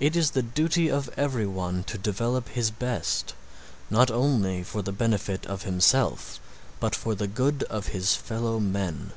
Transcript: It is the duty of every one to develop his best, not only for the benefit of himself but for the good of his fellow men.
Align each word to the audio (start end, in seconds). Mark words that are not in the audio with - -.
It 0.00 0.16
is 0.16 0.32
the 0.32 0.42
duty 0.42 0.90
of 0.90 1.08
every 1.16 1.46
one 1.46 1.84
to 1.84 1.96
develop 1.96 2.48
his 2.48 2.72
best, 2.72 3.34
not 3.88 4.10
only 4.10 4.64
for 4.64 4.82
the 4.82 4.90
benefit 4.90 5.46
of 5.46 5.62
himself 5.62 6.40
but 6.80 6.96
for 6.96 7.14
the 7.14 7.28
good 7.28 7.62
of 7.70 7.86
his 7.86 8.16
fellow 8.16 8.58
men. 8.58 9.12